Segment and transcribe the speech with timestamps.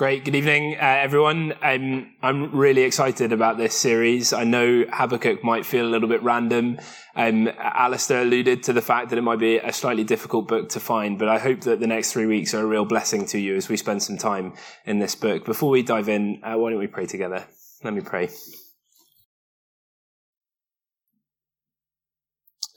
[0.00, 0.24] Great.
[0.24, 1.52] Good evening, uh, everyone.
[1.60, 4.32] I'm, I'm really excited about this series.
[4.32, 6.78] I know Habakkuk might feel a little bit random.
[7.14, 10.80] Um, Alistair alluded to the fact that it might be a slightly difficult book to
[10.80, 13.56] find, but I hope that the next three weeks are a real blessing to you
[13.56, 14.54] as we spend some time
[14.86, 15.44] in this book.
[15.44, 17.44] Before we dive in, uh, why don't we pray together?
[17.84, 18.30] Let me pray.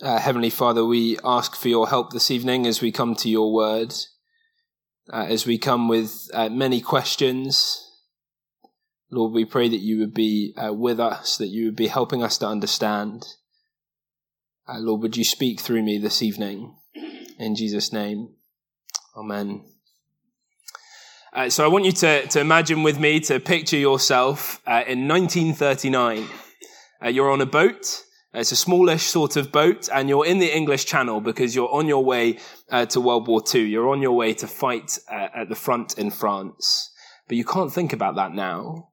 [0.02, 3.54] Uh, Heavenly Father, we ask for your help this evening as we come to your
[3.54, 3.94] word
[5.12, 7.80] uh, as we come with uh, many questions.
[9.12, 12.24] Lord, we pray that you would be uh, with us, that you would be helping
[12.24, 13.26] us to understand.
[14.68, 16.76] Uh, Lord, would you speak through me this evening?
[17.38, 18.36] In Jesus' name,
[19.16, 19.66] Amen.
[21.34, 25.08] Uh, so I want you to, to imagine with me, to picture yourself uh, in
[25.08, 26.28] 1939.
[27.12, 28.04] you're on a boat.
[28.36, 31.88] It's a smallish sort of boat, and you're in the English Channel because you're on
[31.88, 32.40] your way
[32.72, 33.62] uh, to World War II.
[33.62, 36.92] You're on your way to fight uh, at the front in France.
[37.28, 38.90] But you can't think about that now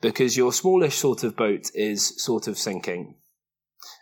[0.00, 3.14] because your smallish sort of boat is sort of sinking.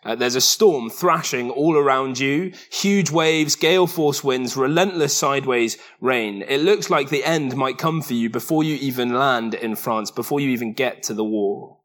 [0.05, 5.77] Uh, there's a storm thrashing all around you, huge waves, gale force winds, relentless sideways
[6.01, 6.43] rain.
[6.49, 10.11] It looks like the end might come for you before you even land in France,
[10.11, 11.78] before you even get to the war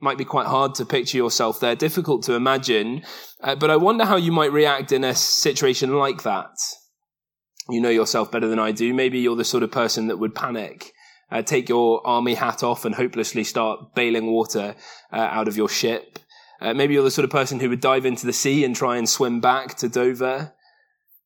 [0.00, 3.02] might be quite hard to picture yourself there, difficult to imagine,
[3.42, 6.56] uh, but I wonder how you might react in a situation like that.
[7.68, 8.94] You know yourself better than I do.
[8.94, 10.92] Maybe you're the sort of person that would panic,
[11.30, 14.74] uh, take your army hat off and hopelessly start bailing water
[15.12, 16.18] uh, out of your ship.
[16.60, 18.96] Uh, maybe you're the sort of person who would dive into the sea and try
[18.96, 20.54] and swim back to Dover.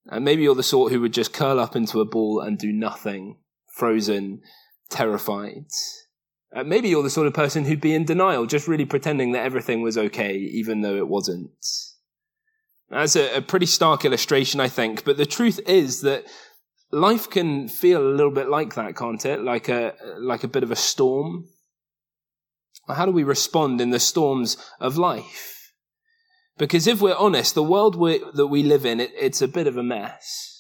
[0.07, 2.73] And maybe you're the sort who would just curl up into a ball and do
[2.73, 3.39] nothing,
[3.77, 4.43] frozen,
[4.91, 5.67] terrified.
[6.55, 9.45] Uh, maybe you're the sort of person who'd be in denial, just really pretending that
[9.45, 11.51] everything was okay, even though it wasn't.
[12.91, 15.05] That's a, a pretty stark illustration, I think.
[15.05, 16.25] But the truth is that
[16.91, 19.41] life can feel a little bit like that, can't it?
[19.41, 21.47] Like a, like a bit of a storm.
[22.87, 25.73] How do we respond in the storms of life?
[26.59, 29.67] Because if we're honest, the world we, that we live in, it, it's a bit
[29.67, 30.52] of a mess.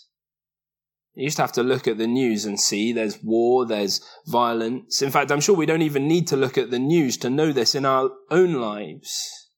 [1.15, 5.03] You just have to look at the news and see there's war, there's violence.
[5.03, 7.53] In fact, I'm sure we don't even need to look at the news to know
[7.53, 9.51] this in our own lives.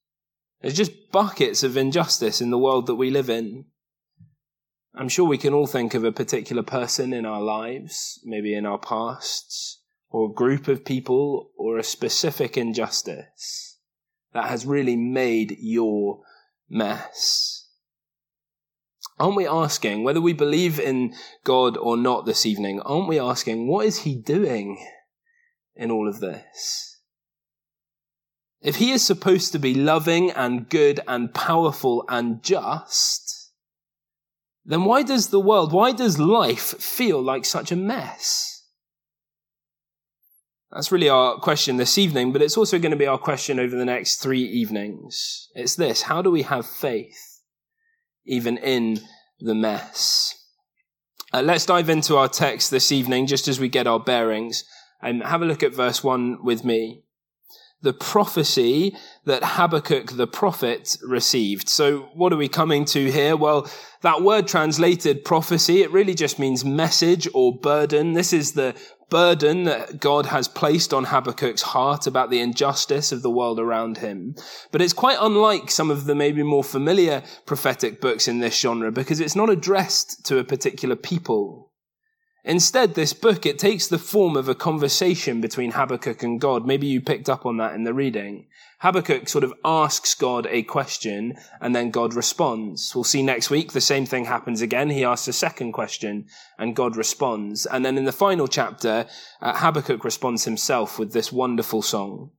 [0.61, 3.65] There's just buckets of injustice in the world that we live in.
[4.93, 8.65] I'm sure we can all think of a particular person in our lives, maybe in
[8.65, 13.77] our pasts, or a group of people, or a specific injustice
[14.33, 16.21] that has really made your
[16.69, 17.64] mess.
[19.17, 23.67] Aren't we asking, whether we believe in God or not this evening, aren't we asking,
[23.67, 24.85] what is He doing
[25.75, 26.99] in all of this?
[28.61, 33.51] If He is supposed to be loving and good and powerful and just,
[34.65, 38.63] then why does the world, why does life feel like such a mess?
[40.71, 43.77] That's really our question this evening, but it's also going to be our question over
[43.77, 45.47] the next three evenings.
[45.55, 47.34] It's this How do we have faith?
[48.25, 48.99] Even in
[49.39, 50.35] the mess.
[51.33, 54.63] Uh, let's dive into our text this evening, just as we get our bearings,
[55.01, 57.03] and have a look at verse 1 with me.
[57.81, 61.67] The prophecy that Habakkuk the prophet received.
[61.67, 63.35] So, what are we coming to here?
[63.35, 63.69] Well,
[64.01, 68.13] that word translated prophecy, it really just means message or burden.
[68.13, 68.75] This is the
[69.09, 73.97] burden that God has placed on Habakkuk's heart about the injustice of the world around
[73.97, 74.35] him.
[74.71, 78.91] But it's quite unlike some of the maybe more familiar prophetic books in this genre
[78.91, 81.71] because it's not addressed to a particular people.
[82.47, 86.67] Instead, this book, it takes the form of a conversation between Habakkuk and God.
[86.67, 88.45] Maybe you picked up on that in the reading.
[88.81, 92.93] Habakkuk sort of asks God a question and then God responds.
[92.93, 94.91] We'll see next week the same thing happens again.
[94.91, 96.27] He asks a second question
[96.59, 97.65] and God responds.
[97.65, 99.07] And then in the final chapter,
[99.41, 102.29] uh, Habakkuk responds himself with this wonderful song.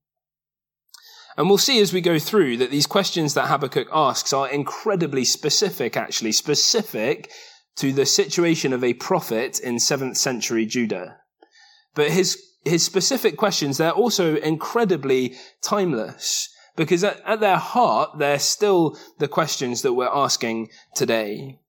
[1.37, 5.25] And we'll see as we go through that these questions that Habakkuk asks are incredibly
[5.25, 7.33] specific, actually, specific
[7.77, 11.19] to the situation of a prophet in 7th century Judah.
[11.95, 18.41] But his his specific questions, they're also incredibly timeless because at, at, their heart, they're
[18.41, 21.61] still the questions that we're asking today.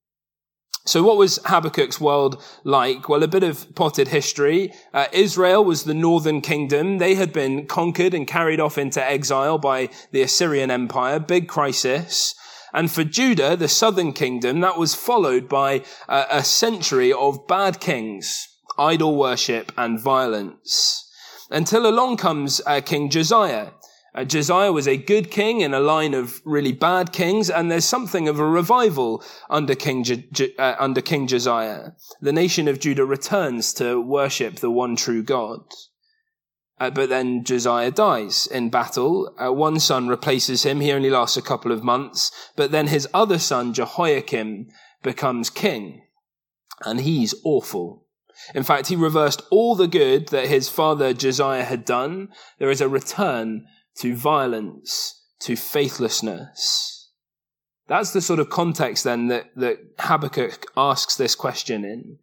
[0.85, 3.09] So what was Habakkuk's world like?
[3.09, 4.73] Well, a bit of potted history.
[4.93, 6.97] Uh, Israel was the northern kingdom.
[6.97, 11.19] They had been conquered and carried off into exile by the Assyrian Empire.
[11.19, 12.35] Big crisis.
[12.77, 17.79] And for Judah, the southern kingdom, that was followed by a, a century of bad
[17.79, 21.09] kings idol worship and violence.
[21.49, 23.69] Until along comes uh, King Josiah.
[24.13, 27.83] Uh, Josiah was a good king in a line of really bad kings, and there's
[27.83, 31.93] something of a revival under King, Je- uh, under King Josiah.
[32.21, 35.63] The nation of Judah returns to worship the one true God.
[36.79, 39.33] Uh, but then Josiah dies in battle.
[39.37, 40.79] Uh, one son replaces him.
[40.79, 42.31] He only lasts a couple of months.
[42.55, 44.67] But then his other son, Jehoiakim,
[45.01, 46.03] becomes king.
[46.85, 48.05] And he's awful.
[48.53, 52.29] In fact, he reversed all the good that his father Josiah had done.
[52.59, 53.65] There is a return
[53.99, 57.09] to violence, to faithlessness.
[57.87, 62.19] That's the sort of context then that, that Habakkuk asks this question in.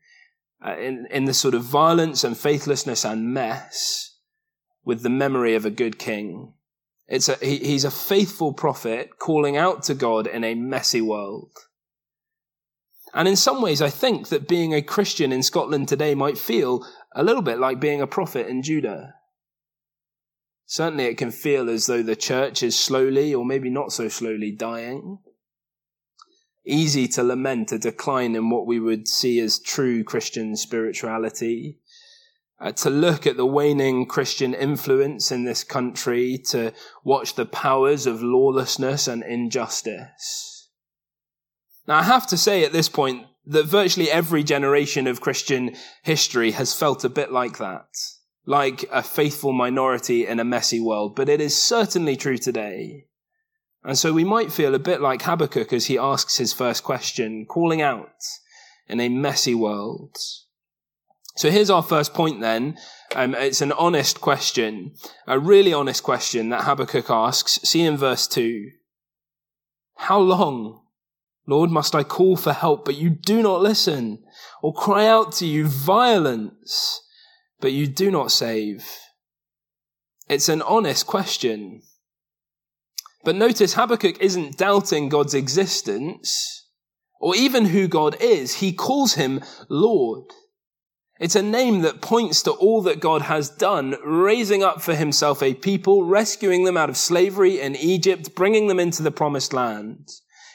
[0.64, 4.13] Uh, in, in the sort of violence and faithlessness and mess
[4.84, 6.52] with the memory of a good king.
[7.06, 11.52] It's a, he, he's a faithful prophet calling out to God in a messy world.
[13.12, 16.84] And in some ways, I think that being a Christian in Scotland today might feel
[17.14, 19.14] a little bit like being a prophet in Judah.
[20.66, 24.50] Certainly, it can feel as though the church is slowly, or maybe not so slowly,
[24.50, 25.18] dying.
[26.66, 31.78] Easy to lament a decline in what we would see as true Christian spirituality
[32.64, 36.72] uh, to look at the waning Christian influence in this country, to
[37.04, 40.70] watch the powers of lawlessness and injustice.
[41.86, 46.52] Now, I have to say at this point that virtually every generation of Christian history
[46.52, 47.88] has felt a bit like that,
[48.46, 53.08] like a faithful minority in a messy world, but it is certainly true today.
[53.84, 57.44] And so we might feel a bit like Habakkuk as he asks his first question,
[57.44, 58.16] calling out
[58.88, 60.16] in a messy world.
[61.36, 62.76] So here's our first point then.
[63.14, 64.92] Um, it's an honest question,
[65.26, 67.60] a really honest question that Habakkuk asks.
[67.62, 68.70] See in verse 2.
[69.96, 70.82] How long,
[71.46, 74.22] Lord, must I call for help, but you do not listen,
[74.62, 77.02] or cry out to you violence,
[77.60, 78.84] but you do not save?
[80.28, 81.82] It's an honest question.
[83.24, 86.68] But notice Habakkuk isn't doubting God's existence
[87.20, 88.56] or even who God is.
[88.56, 90.24] He calls him Lord.
[91.24, 95.42] It's a name that points to all that God has done, raising up for himself
[95.42, 100.06] a people, rescuing them out of slavery in Egypt, bringing them into the promised land.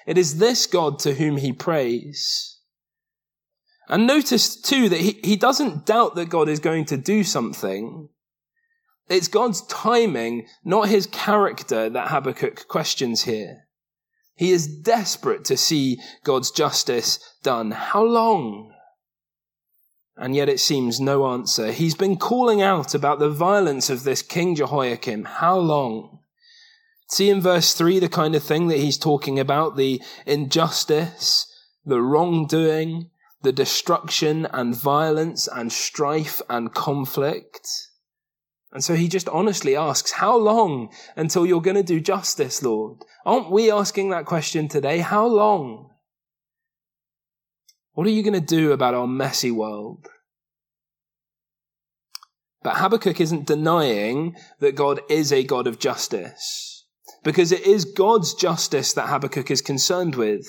[0.06, 2.60] It is this God to whom he prays.
[3.88, 8.10] And notice too that he, he doesn't doubt that God is going to do something.
[9.08, 13.64] It's God's timing, not his character that Habakkuk questions here.
[14.36, 17.72] He is desperate to see God's justice done.
[17.72, 18.76] How long?
[20.20, 21.72] And yet it seems no answer.
[21.72, 25.24] He's been calling out about the violence of this King Jehoiakim.
[25.24, 26.20] How long?
[27.08, 31.48] See in verse 3 the kind of thing that he's talking about the injustice,
[31.86, 33.10] the wrongdoing,
[33.42, 37.68] the destruction and violence and strife and conflict.
[38.74, 43.00] And so he just honestly asks, How long until you're going to do justice, Lord?
[43.26, 45.00] Aren't we asking that question today?
[45.00, 45.89] How long?
[48.00, 50.08] What are you going to do about our messy world?
[52.64, 56.86] But Habakkuk isn't denying that God is a God of justice,
[57.26, 60.48] because it is God's justice that Habakkuk is concerned with.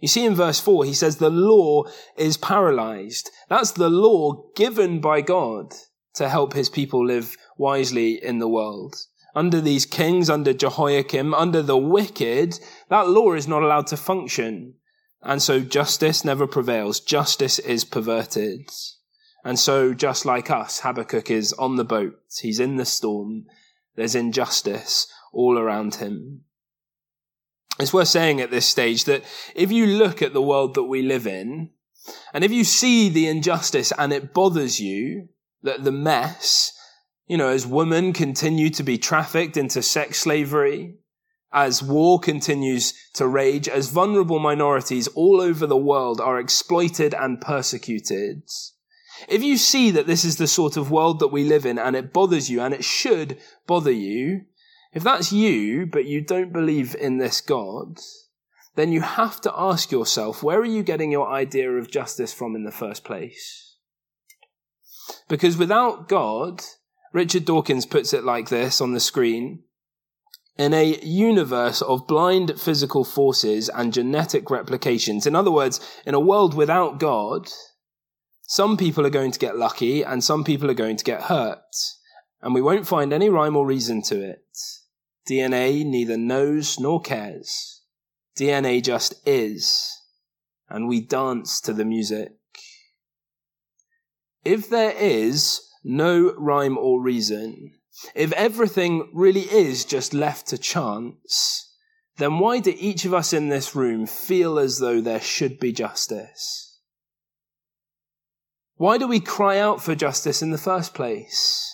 [0.00, 1.82] You see in verse 4, he says the law
[2.16, 3.30] is paralyzed.
[3.50, 5.74] That's the law given by God
[6.14, 8.96] to help his people live wisely in the world.
[9.34, 12.58] Under these kings, under Jehoiakim, under the wicked,
[12.88, 14.76] that law is not allowed to function.
[15.26, 17.00] And so justice never prevails.
[17.00, 18.70] Justice is perverted.
[19.44, 22.14] And so, just like us, Habakkuk is on the boat.
[22.40, 23.46] He's in the storm.
[23.96, 26.42] There's injustice all around him.
[27.80, 31.02] It's worth saying at this stage that if you look at the world that we
[31.02, 31.70] live in,
[32.32, 35.28] and if you see the injustice and it bothers you,
[35.62, 36.72] that the mess,
[37.26, 40.94] you know, as women continue to be trafficked into sex slavery,
[41.56, 47.40] as war continues to rage, as vulnerable minorities all over the world are exploited and
[47.40, 48.42] persecuted.
[49.26, 51.96] If you see that this is the sort of world that we live in and
[51.96, 54.42] it bothers you and it should bother you,
[54.92, 58.00] if that's you, but you don't believe in this God,
[58.74, 62.54] then you have to ask yourself, where are you getting your idea of justice from
[62.54, 63.78] in the first place?
[65.26, 66.60] Because without God,
[67.14, 69.62] Richard Dawkins puts it like this on the screen,
[70.58, 75.26] in a universe of blind physical forces and genetic replications.
[75.26, 77.48] In other words, in a world without God,
[78.42, 81.74] some people are going to get lucky and some people are going to get hurt.
[82.40, 84.44] And we won't find any rhyme or reason to it.
[85.28, 87.82] DNA neither knows nor cares.
[88.38, 89.92] DNA just is.
[90.68, 92.32] And we dance to the music.
[94.44, 97.72] If there is no rhyme or reason,
[98.14, 101.74] if everything really is just left to chance,
[102.18, 105.72] then why do each of us in this room feel as though there should be
[105.72, 106.80] justice?
[108.76, 111.72] Why do we cry out for justice in the first place?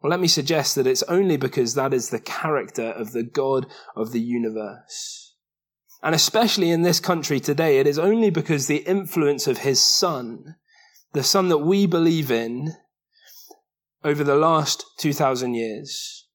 [0.00, 3.66] Well, let me suggest that it's only because that is the character of the God
[3.96, 5.34] of the universe.
[6.02, 10.54] And especially in this country today, it is only because the influence of his son,
[11.14, 12.74] the son that we believe in,
[14.08, 16.26] over the last 2,000 years.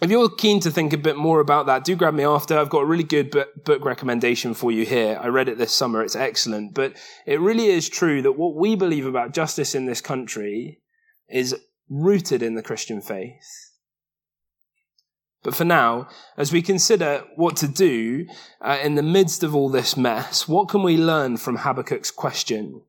[0.00, 2.58] If you're keen to think a bit more about that, do grab me after.
[2.58, 3.30] I've got a really good
[3.64, 5.18] book recommendation for you here.
[5.20, 6.02] I read it this summer.
[6.02, 6.74] It's excellent.
[6.74, 6.94] But
[7.26, 10.80] it really is true that what we believe about justice in this country
[11.28, 11.56] is
[11.88, 13.72] rooted in the Christian faith.
[15.42, 18.26] But for now, as we consider what to do
[18.60, 22.82] uh, in the midst of all this mess, what can we learn from Habakkuk's question?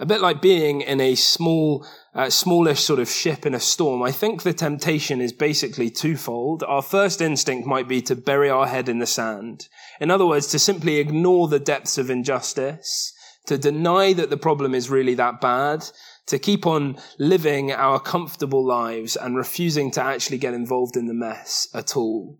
[0.00, 4.02] A bit like being in a small, uh, smallish sort of ship in a storm,
[4.02, 6.62] I think the temptation is basically twofold.
[6.62, 9.68] Our first instinct might be to bury our head in the sand.
[10.00, 13.12] In other words, to simply ignore the depths of injustice,
[13.44, 15.84] to deny that the problem is really that bad,
[16.28, 21.14] to keep on living our comfortable lives and refusing to actually get involved in the
[21.14, 22.38] mess at all.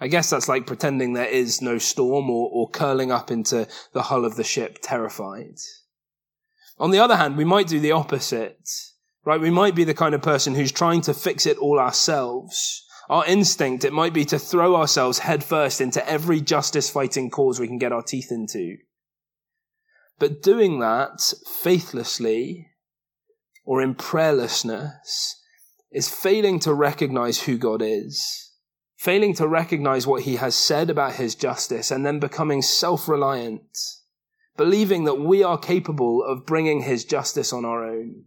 [0.00, 4.02] I guess that's like pretending there is no storm or, or curling up into the
[4.02, 5.58] hull of the ship terrified.
[6.80, 8.68] On the other hand, we might do the opposite,
[9.24, 9.40] right?
[9.40, 12.84] We might be the kind of person who's trying to fix it all ourselves.
[13.08, 17.66] Our instinct, it might be to throw ourselves headfirst into every justice fighting cause we
[17.66, 18.76] can get our teeth into.
[20.18, 21.32] But doing that
[21.62, 22.68] faithlessly
[23.64, 25.34] or in prayerlessness
[25.90, 28.52] is failing to recognize who God is,
[28.96, 33.78] failing to recognize what he has said about his justice, and then becoming self reliant,
[34.58, 38.24] believing that we are capable of bringing his justice on our own.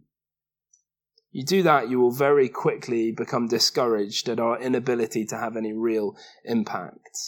[1.30, 5.72] You do that, you will very quickly become discouraged at our inability to have any
[5.72, 7.18] real impact.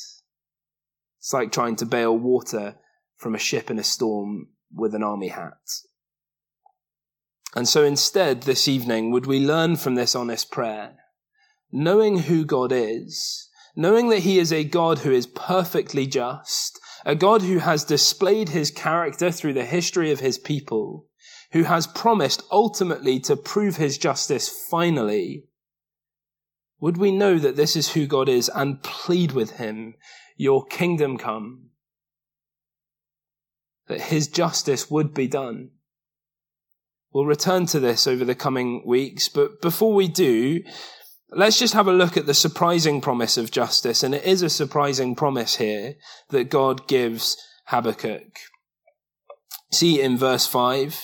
[1.18, 2.76] It's like trying to bail water
[3.16, 5.70] from a ship in a storm with an army hat.
[7.54, 10.96] And so instead, this evening, would we learn from this honest prayer,
[11.70, 17.14] knowing who God is, knowing that He is a God who is perfectly just, a
[17.14, 21.06] God who has displayed His character through the history of His people,
[21.52, 25.44] who has promised ultimately to prove His justice finally,
[26.80, 29.94] would we know that this is who God is and plead with Him,
[30.37, 31.70] Your kingdom come,
[33.87, 35.70] that His justice would be done?
[37.12, 40.62] We'll return to this over the coming weeks, but before we do,
[41.36, 44.02] let's just have a look at the surprising promise of justice.
[44.02, 45.94] And it is a surprising promise here
[46.30, 47.36] that God gives
[47.66, 48.38] Habakkuk.
[49.72, 51.00] See in verse 5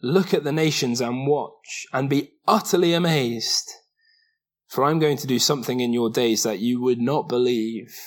[0.00, 3.68] Look at the nations and watch and be utterly amazed,
[4.68, 7.98] for I'm going to do something in your days that you would not believe,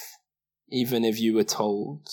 [0.69, 2.07] even if you were told.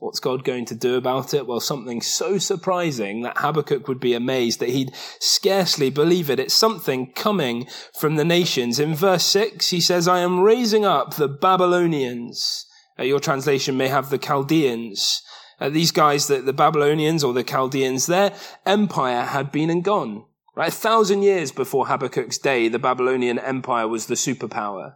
[0.00, 1.46] What's God going to do about it?
[1.46, 6.40] Well, something so surprising that Habakkuk would be amazed that he'd scarcely believe it.
[6.40, 8.80] It's something coming from the nations.
[8.80, 12.64] In verse 6, he says, I am raising up the Babylonians.
[12.98, 15.20] Uh, your translation may have the Chaldeans.
[15.60, 20.24] Uh, these guys, the, the Babylonians or the Chaldeans, their empire had been and gone.
[20.56, 20.68] Right?
[20.68, 24.94] A thousand years before Habakkuk's day, the Babylonian empire was the superpower.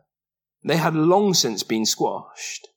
[0.64, 2.68] They had long since been squashed.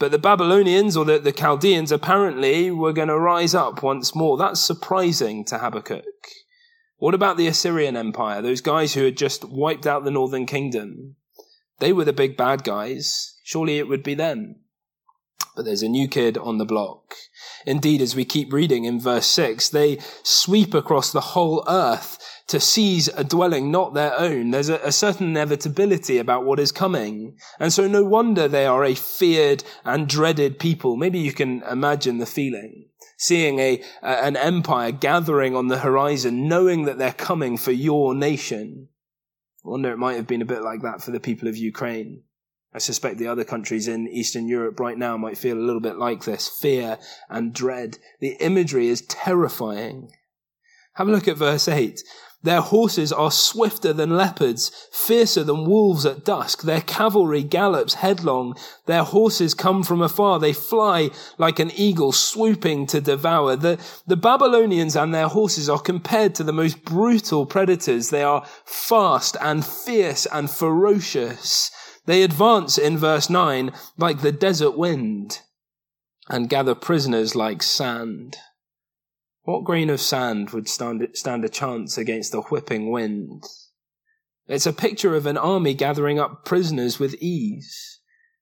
[0.00, 4.38] But the Babylonians or the, the Chaldeans apparently were going to rise up once more.
[4.38, 6.04] That's surprising to Habakkuk.
[6.96, 8.40] What about the Assyrian Empire?
[8.40, 11.16] Those guys who had just wiped out the northern kingdom.
[11.80, 13.36] They were the big bad guys.
[13.44, 14.56] Surely it would be them.
[15.54, 17.14] But there's a new kid on the block.
[17.66, 22.18] Indeed, as we keep reading in verse 6, they sweep across the whole earth
[22.50, 24.50] to seize a dwelling not their own.
[24.50, 27.36] There's a, a, certain inevitability about what is coming.
[27.60, 30.96] And so no wonder they are a feared and dreaded people.
[30.96, 32.86] Maybe you can imagine the feeling.
[33.16, 38.88] Seeing a, an empire gathering on the horizon, knowing that they're coming for your nation.
[39.64, 42.24] I wonder it might have been a bit like that for the people of Ukraine.
[42.74, 45.98] I suspect the other countries in Eastern Europe right now might feel a little bit
[45.98, 46.48] like this.
[46.48, 47.98] Fear and dread.
[48.18, 50.10] The imagery is terrifying.
[51.00, 52.02] Have a look at verse 8.
[52.42, 56.60] Their horses are swifter than leopards, fiercer than wolves at dusk.
[56.60, 58.54] Their cavalry gallops headlong.
[58.84, 60.38] Their horses come from afar.
[60.38, 63.56] They fly like an eagle swooping to devour.
[63.56, 68.10] The, the Babylonians and their horses are compared to the most brutal predators.
[68.10, 71.70] They are fast and fierce and ferocious.
[72.04, 75.40] They advance in verse 9 like the desert wind
[76.28, 78.36] and gather prisoners like sand.
[79.42, 83.44] What grain of sand would stand, stand a chance against the whipping wind?
[84.46, 88.00] It's a picture of an army gathering up prisoners with ease.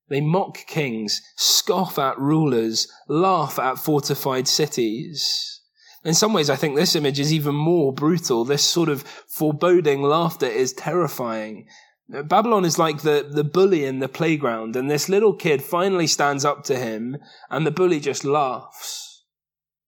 [0.09, 5.61] They mock kings, scoff at rulers, laugh at fortified cities.
[6.05, 8.45] In some ways, I think this image is even more brutal.
[8.45, 11.69] This sort of foreboding laughter is terrifying.
[12.09, 16.45] Babylon is like the, the bully in the playground, and this little kid finally stands
[16.45, 17.19] up to him,
[17.51, 19.08] and the bully just laughs.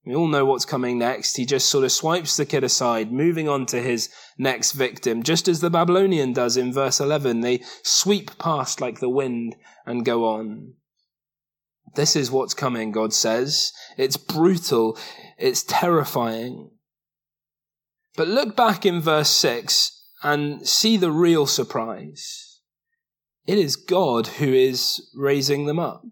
[0.04, 1.36] We all know what's coming next.
[1.36, 5.46] He just sort of swipes the kid aside, moving on to his next victim, just
[5.46, 7.40] as the Babylonian does in verse 11.
[7.40, 10.74] They sweep past like the wind and go on.
[11.96, 13.72] This is what's coming, God says.
[13.98, 14.96] It's brutal.
[15.36, 16.70] It's terrifying.
[18.16, 22.60] But look back in verse 6 and see the real surprise.
[23.46, 26.04] It is God who is raising them up.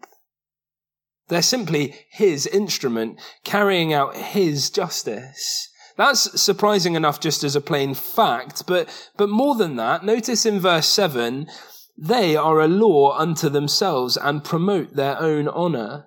[1.29, 5.69] They're simply his instrument, carrying out his justice.
[5.97, 10.61] That's surprising enough just as a plain fact, but, but more than that, notice in
[10.61, 11.49] verse 7,
[11.97, 16.07] they are a law unto themselves and promote their own honor.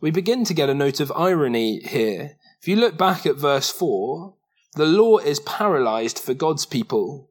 [0.00, 2.36] We begin to get a note of irony here.
[2.60, 4.34] If you look back at verse 4,
[4.74, 7.30] the law is paralyzed for God's people.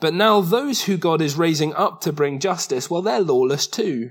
[0.00, 4.10] But now those who God is raising up to bring justice, well, they're lawless too.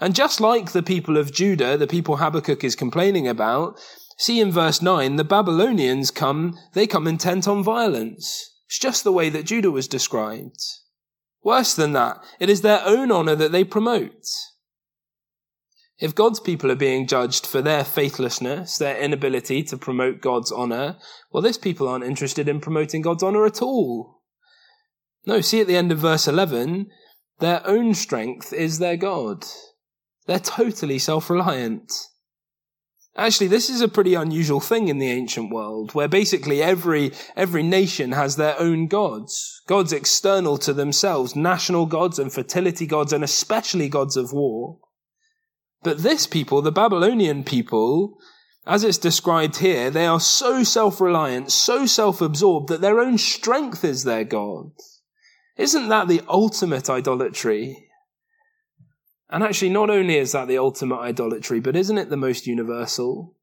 [0.00, 3.78] And just like the people of Judah, the people Habakkuk is complaining about,
[4.18, 8.50] see in verse 9, the Babylonians come, they come intent on violence.
[8.66, 10.60] It's just the way that Judah was described.
[11.42, 14.26] Worse than that, it is their own honor that they promote.
[15.98, 20.96] If God's people are being judged for their faithlessness, their inability to promote God's honor,
[21.30, 24.22] well, this people aren't interested in promoting God's honor at all.
[25.26, 26.90] No, see at the end of verse 11,
[27.38, 29.44] their own strength is their God.
[30.26, 31.92] They're totally self-reliant.
[33.16, 37.62] Actually, this is a pretty unusual thing in the ancient world, where basically every, every
[37.62, 39.62] nation has their own gods.
[39.68, 44.78] Gods external to themselves, national gods and fertility gods, and especially gods of war.
[45.84, 48.18] But this people, the Babylonian people,
[48.66, 54.02] as it's described here, they are so self-reliant, so self-absorbed that their own strength is
[54.02, 54.72] their God.
[55.56, 57.83] Isn't that the ultimate idolatry?
[59.30, 63.34] And actually, not only is that the ultimate idolatry, but isn't it the most universal?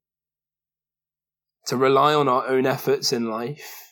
[1.66, 3.82] To rely on our own efforts in life.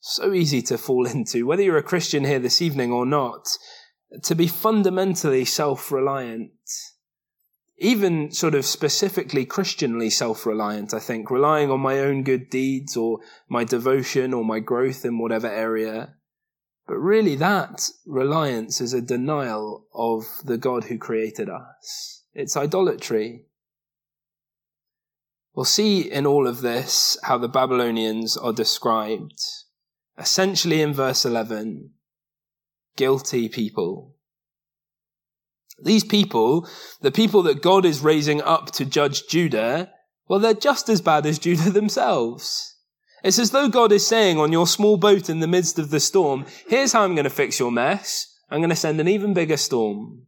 [0.00, 3.48] So easy to fall into, whether you're a Christian here this evening or not,
[4.22, 6.52] to be fundamentally self reliant.
[7.78, 12.96] Even sort of specifically Christianly self reliant, I think, relying on my own good deeds
[12.96, 13.18] or
[13.48, 16.14] my devotion or my growth in whatever area.
[16.86, 22.24] But really, that reliance is a denial of the God who created us.
[22.34, 23.46] It's idolatry.
[25.54, 29.40] We'll see in all of this how the Babylonians are described.
[30.18, 31.90] Essentially, in verse 11,
[32.96, 34.16] guilty people.
[35.82, 36.68] These people,
[37.00, 39.90] the people that God is raising up to judge Judah,
[40.28, 42.73] well, they're just as bad as Judah themselves.
[43.24, 45.98] It's as though God is saying on your small boat in the midst of the
[45.98, 48.26] storm, here's how I'm going to fix your mess.
[48.50, 50.26] I'm going to send an even bigger storm.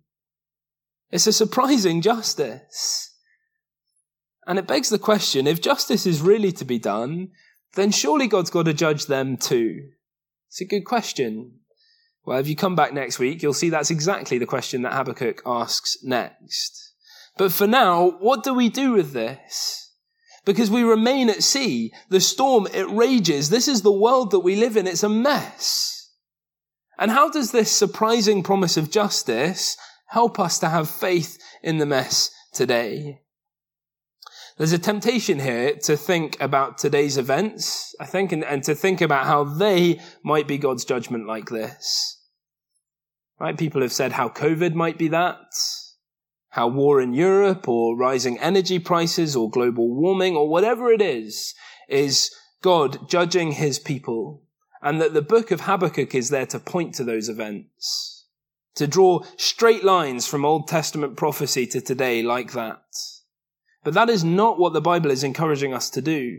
[1.10, 3.14] It's a surprising justice.
[4.46, 7.32] And it begs the question, if justice is really to be done,
[7.74, 9.90] then surely God's got to judge them too.
[10.48, 11.60] It's a good question.
[12.24, 15.42] Well, if you come back next week, you'll see that's exactly the question that Habakkuk
[15.44, 16.94] asks next.
[17.36, 19.85] But for now, what do we do with this?
[20.46, 21.92] Because we remain at sea.
[22.08, 23.50] The storm, it rages.
[23.50, 24.86] This is the world that we live in.
[24.86, 26.10] It's a mess.
[26.98, 31.84] And how does this surprising promise of justice help us to have faith in the
[31.84, 33.20] mess today?
[34.56, 39.02] There's a temptation here to think about today's events, I think, and, and to think
[39.02, 42.22] about how they might be God's judgment like this.
[43.38, 43.58] Right?
[43.58, 45.36] People have said how COVID might be that
[46.56, 51.54] how war in Europe or rising energy prices or global warming or whatever it is,
[51.86, 54.42] is God judging his people.
[54.80, 58.24] And that the book of Habakkuk is there to point to those events.
[58.76, 62.80] To draw straight lines from Old Testament prophecy to today like that.
[63.84, 66.38] But that is not what the Bible is encouraging us to do.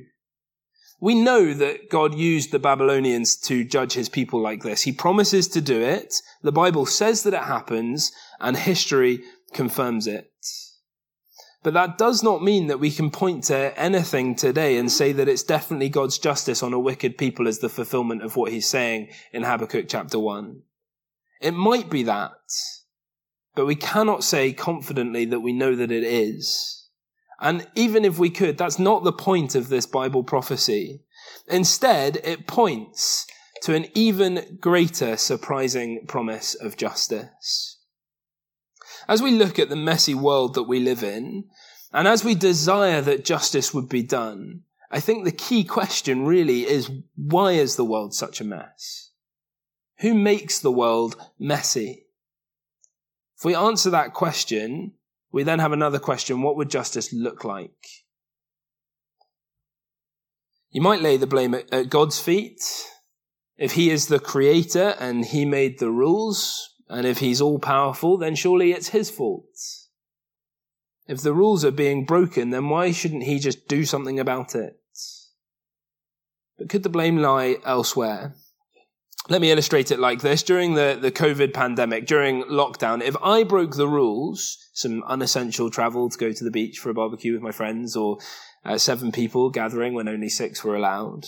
[0.99, 4.81] We know that God used the Babylonians to judge his people like this.
[4.81, 6.15] He promises to do it.
[6.41, 9.21] The Bible says that it happens and history
[9.53, 10.31] confirms it.
[11.63, 15.27] But that does not mean that we can point to anything today and say that
[15.27, 19.09] it's definitely God's justice on a wicked people as the fulfillment of what he's saying
[19.33, 20.61] in Habakkuk chapter 1.
[21.41, 22.31] It might be that,
[23.55, 26.87] but we cannot say confidently that we know that it is.
[27.39, 31.03] And even if we could, that's not the point of this Bible prophecy.
[31.47, 33.27] Instead, it points
[33.63, 37.76] to an even greater surprising promise of justice.
[39.07, 41.45] As we look at the messy world that we live in,
[41.93, 46.67] and as we desire that justice would be done, I think the key question really
[46.67, 49.11] is why is the world such a mess?
[49.99, 52.05] Who makes the world messy?
[53.37, 54.93] If we answer that question,
[55.31, 56.41] we then have another question.
[56.41, 57.87] What would justice look like?
[60.71, 62.61] You might lay the blame at God's feet.
[63.57, 68.17] If he is the creator and he made the rules, and if he's all powerful,
[68.17, 69.45] then surely it's his fault.
[71.07, 74.79] If the rules are being broken, then why shouldn't he just do something about it?
[76.57, 78.35] But could the blame lie elsewhere?
[79.29, 80.41] Let me illustrate it like this.
[80.41, 86.09] During the, the COVID pandemic, during lockdown, if I broke the rules, some unessential travel
[86.09, 88.19] to go to the beach for a barbecue with my friends, or
[88.63, 91.25] uh, seven people gathering when only six were allowed,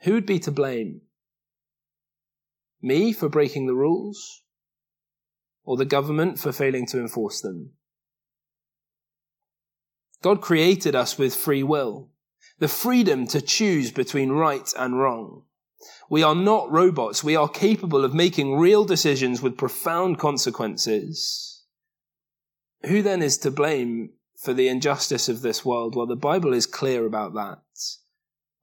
[0.00, 1.02] who would be to blame?
[2.82, 4.42] Me for breaking the rules?
[5.64, 7.72] Or the government for failing to enforce them?
[10.22, 12.10] God created us with free will,
[12.58, 15.44] the freedom to choose between right and wrong.
[16.10, 17.24] We are not robots.
[17.24, 21.64] We are capable of making real decisions with profound consequences.
[22.82, 25.94] Who then is to blame for the injustice of this world?
[25.94, 27.58] Well, the Bible is clear about that.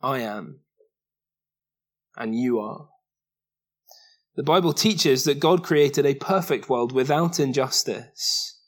[0.01, 0.59] I am.
[2.15, 2.89] And you are.
[4.37, 8.59] The Bible teaches that God created a perfect world without injustice,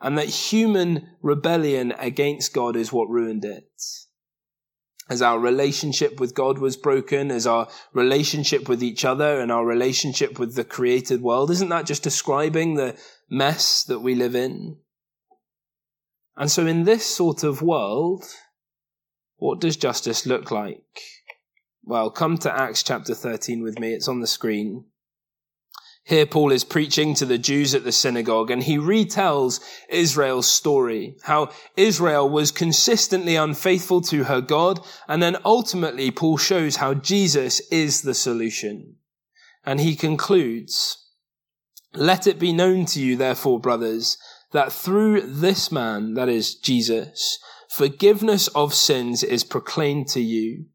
[0.00, 3.68] and that human rebellion against God is what ruined it
[5.08, 9.64] as our relationship with God was broken, as our relationship with each other and our
[9.64, 11.50] relationship with the created world.
[11.50, 12.96] Isn't that just describing the
[13.30, 14.78] mess that we live in?
[16.36, 18.24] And so in this sort of world,
[19.36, 21.00] what does justice look like?
[21.84, 23.94] Well, come to Acts chapter 13 with me.
[23.94, 24.86] It's on the screen.
[26.06, 31.16] Here, Paul is preaching to the Jews at the synagogue and he retells Israel's story,
[31.24, 34.78] how Israel was consistently unfaithful to her God.
[35.08, 38.94] And then ultimately, Paul shows how Jesus is the solution.
[39.64, 40.96] And he concludes,
[41.92, 44.16] let it be known to you, therefore, brothers,
[44.52, 50.66] that through this man, that is Jesus, forgiveness of sins is proclaimed to you.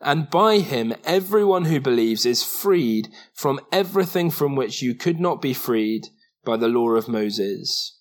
[0.00, 5.40] And by him, everyone who believes is freed from everything from which you could not
[5.40, 6.02] be freed
[6.44, 7.98] by the law of Moses.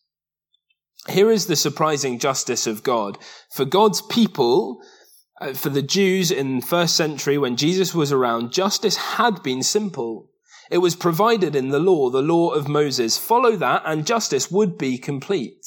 [1.07, 3.17] Here is the surprising justice of God.
[3.51, 4.81] For God's people,
[5.39, 10.31] uh, for the Jews in first century when Jesus was around, justice had been simple.
[10.71, 13.17] It was provided in the law, the law of Moses.
[13.17, 15.65] Follow that and justice would be complete.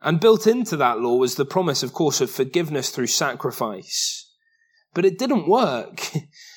[0.00, 4.25] And built into that law was the promise, of course, of forgiveness through sacrifice.
[4.96, 6.10] But it didn't work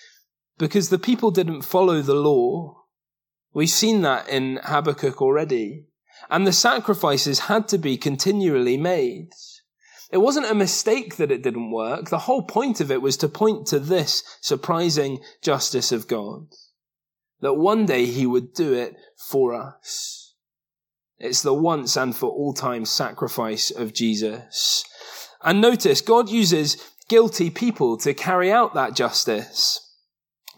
[0.57, 2.85] because the people didn't follow the law.
[3.53, 5.87] We've seen that in Habakkuk already.
[6.29, 9.31] And the sacrifices had to be continually made.
[10.09, 12.09] It wasn't a mistake that it didn't work.
[12.09, 16.47] The whole point of it was to point to this surprising justice of God.
[17.41, 20.33] That one day he would do it for us.
[21.17, 24.85] It's the once and for all time sacrifice of Jesus.
[25.43, 26.77] And notice, God uses
[27.09, 29.85] guilty people to carry out that justice.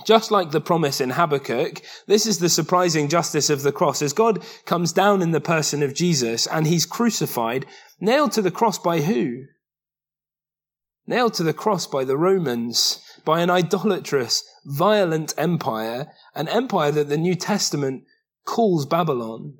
[0.05, 4.13] Just like the promise in Habakkuk, this is the surprising justice of the cross as
[4.13, 7.65] God comes down in the person of Jesus and he's crucified,
[7.99, 9.45] nailed to the cross by who?
[11.05, 17.09] Nailed to the cross by the Romans, by an idolatrous, violent empire, an empire that
[17.09, 18.03] the New Testament
[18.45, 19.57] calls Babylon.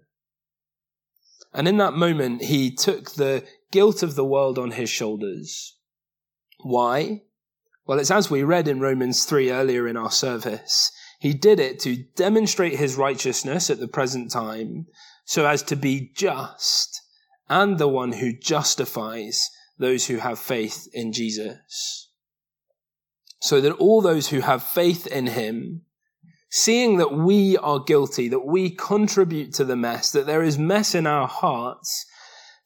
[1.54, 5.78] And in that moment, he took the guilt of the world on his shoulders.
[6.64, 7.24] Why?
[7.86, 10.92] Well, it's as we read in Romans 3 earlier in our service.
[11.20, 14.88] He did it to demonstrate his righteousness at the present time
[15.26, 17.02] so as to be just
[17.48, 22.10] and the one who justifies those who have faith in Jesus.
[23.42, 25.82] So that all those who have faith in him,
[26.50, 30.96] seeing that we are guilty, that we contribute to the mess, that there is mess
[30.96, 32.06] in our hearts,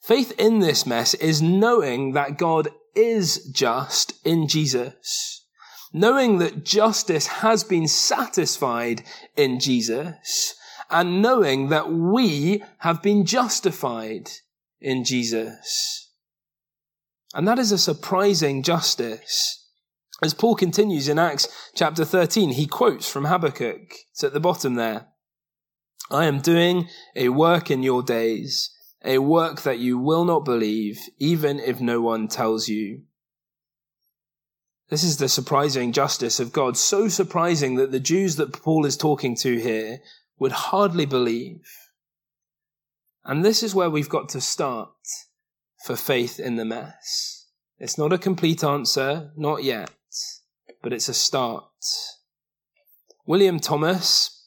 [0.02, 5.44] faith in this mess is knowing that God is just in Jesus.
[5.92, 9.02] Knowing that justice has been satisfied
[9.36, 10.54] in Jesus
[10.90, 14.30] and knowing that we have been justified
[14.80, 16.10] in Jesus.
[17.34, 19.64] And that is a surprising justice.
[20.22, 23.92] As Paul continues in Acts chapter 13, he quotes from Habakkuk.
[24.12, 25.08] It's at the bottom there.
[26.10, 28.70] I am doing a work in your days
[29.04, 33.02] a work that you will not believe, even if no one tells you.
[34.88, 38.96] This is the surprising justice of God, so surprising that the Jews that Paul is
[38.96, 39.98] talking to here
[40.38, 41.66] would hardly believe.
[43.24, 44.90] And this is where we've got to start
[45.84, 47.46] for faith in the mess.
[47.78, 49.90] It's not a complete answer, not yet,
[50.82, 51.64] but it's a start.
[53.26, 54.44] William Thomas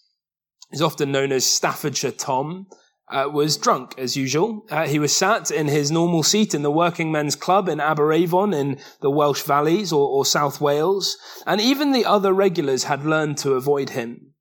[0.71, 2.67] is often known as Staffordshire Tom,
[3.09, 4.65] uh, was drunk as usual.
[4.69, 8.55] Uh, he was sat in his normal seat in the Working Men's Club in Aberavon
[8.55, 13.37] in the Welsh Valleys or, or South Wales, and even the other regulars had learned
[13.39, 14.33] to avoid him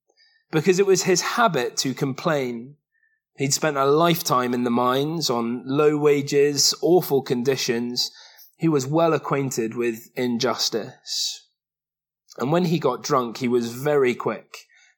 [0.50, 2.76] because it was his habit to complain.
[3.36, 8.10] He'd spent a lifetime in the mines on low wages, awful conditions.
[8.56, 11.46] He was well acquainted with injustice.
[12.38, 14.56] And when he got drunk, he was very quick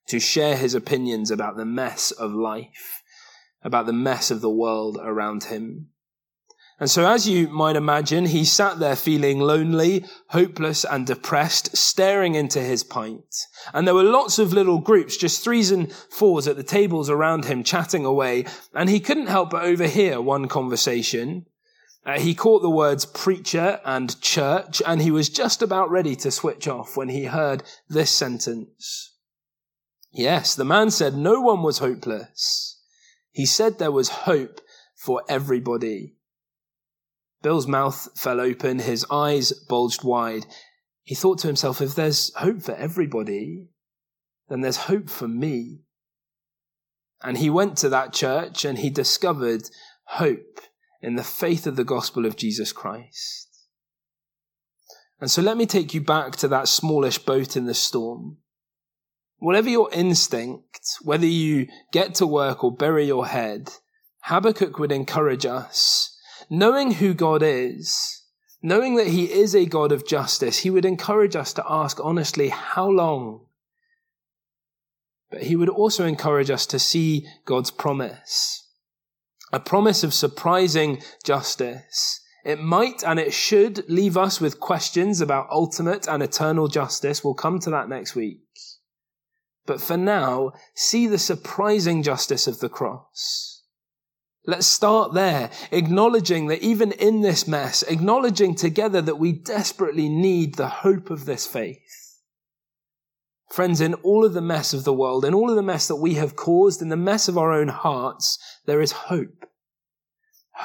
[0.09, 3.00] to share his opinions about the mess of life,
[3.63, 5.91] about the mess of the world around him.
[6.81, 12.35] And so, as you might imagine, he sat there feeling lonely, hopeless, and depressed, staring
[12.35, 13.35] into his pint.
[13.75, 17.45] And there were lots of little groups, just threes and fours at the tables around
[17.45, 18.47] him, chatting away.
[18.75, 21.45] And he couldn't help but overhear one conversation.
[22.07, 26.31] Uh, he caught the words preacher and church, and he was just about ready to
[26.31, 29.19] switch off when he heard this sentence.
[30.13, 32.80] Yes, the man said no one was hopeless.
[33.33, 34.61] He said there was hope
[34.97, 36.17] for everybody.
[37.43, 40.47] Bill's mouth fell open, his eyes bulged wide.
[41.03, 43.69] He thought to himself, if there's hope for everybody,
[44.49, 45.81] then there's hope for me.
[47.23, 49.71] And he went to that church and he discovered
[50.05, 50.61] hope
[51.01, 53.49] in the faith of the gospel of Jesus Christ.
[55.21, 58.39] And so let me take you back to that smallish boat in the storm.
[59.41, 63.71] Whatever your instinct, whether you get to work or bury your head,
[64.21, 66.17] Habakkuk would encourage us
[66.51, 68.25] knowing who God is,
[68.61, 72.49] knowing that He is a God of justice, He would encourage us to ask honestly,
[72.49, 73.47] how long?
[75.31, 78.69] But He would also encourage us to see God's promise,
[79.53, 82.21] a promise of surprising justice.
[82.45, 87.23] It might and it should leave us with questions about ultimate and eternal justice.
[87.23, 88.41] We'll come to that next week.
[89.71, 93.63] But for now, see the surprising justice of the cross.
[94.45, 100.57] Let's start there, acknowledging that even in this mess, acknowledging together that we desperately need
[100.57, 102.19] the hope of this faith.
[103.49, 105.95] Friends, in all of the mess of the world, in all of the mess that
[105.95, 109.47] we have caused, in the mess of our own hearts, there is hope.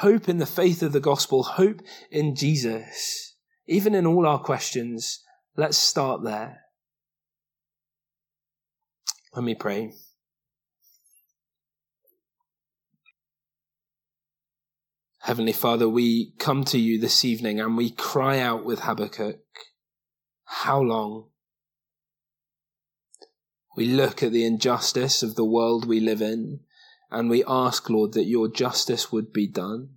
[0.00, 3.36] Hope in the faith of the gospel, hope in Jesus.
[3.68, 5.22] Even in all our questions,
[5.56, 6.65] let's start there.
[9.36, 9.92] Let me pray.
[15.18, 19.40] Heavenly Father, we come to you this evening and we cry out with Habakkuk,
[20.44, 21.26] How long?
[23.76, 26.60] We look at the injustice of the world we live in
[27.10, 29.96] and we ask, Lord, that your justice would be done.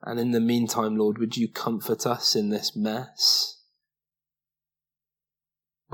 [0.00, 3.53] And in the meantime, Lord, would you comfort us in this mess?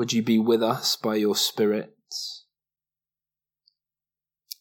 [0.01, 1.95] Would you be with us by your Spirit?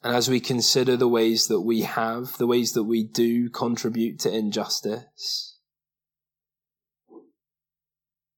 [0.04, 4.20] And as we consider the ways that we have, the ways that we do contribute
[4.20, 5.58] to injustice,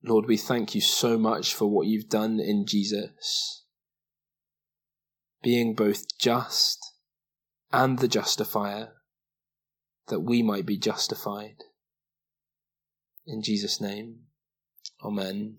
[0.04, 3.66] Lord, we thank you so much for what you've done in Jesus,
[5.42, 6.78] being both just
[7.74, 8.90] and the justifier,
[10.10, 11.64] that we might be justified.
[13.26, 14.26] In Jesus' name,
[15.04, 15.58] Amen.